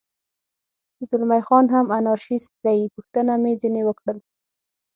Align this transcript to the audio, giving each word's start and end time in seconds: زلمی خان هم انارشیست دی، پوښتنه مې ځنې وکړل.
زلمی 1.09 1.41
خان 1.47 1.65
هم 1.75 1.85
انارشیست 1.99 2.51
دی، 2.63 2.91
پوښتنه 2.93 3.33
مې 3.41 3.53
ځنې 3.61 3.81
وکړل. 3.85 4.17